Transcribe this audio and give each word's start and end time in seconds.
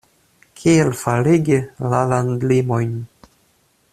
Kiel 0.61 0.89
faligi 1.01 1.59
la 1.93 2.01
landlimojn? 2.13 2.97